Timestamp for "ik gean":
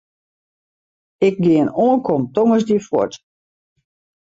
1.27-1.69